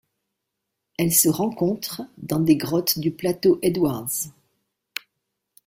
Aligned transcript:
Elle 0.97 1.13
se 1.13 1.29
rencontre 1.29 2.01
dans 2.17 2.39
des 2.39 2.55
grottes 2.57 2.97
du 2.97 3.11
plateau 3.11 3.59
Edwards. 3.61 4.31